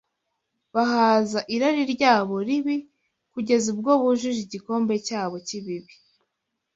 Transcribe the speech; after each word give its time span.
bahaza 0.73 1.39
irari 1.55 1.83
ryabo 1.93 2.35
ribi 2.47 2.77
kugeza 3.33 3.65
ubwo 3.73 3.91
bujuje 4.01 4.39
igikombe 4.47 4.93
cyabo 5.07 5.35
cy’ibibi 5.45 5.93